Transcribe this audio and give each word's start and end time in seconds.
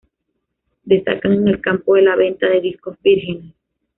Destaca 0.83 1.27
en 1.31 1.47
el 1.47 1.61
campo 1.61 1.93
de 1.93 2.01
la 2.01 2.15
venta 2.15 2.49
de 2.49 2.59
discos 2.59 2.97
vírgenes. 3.03 3.53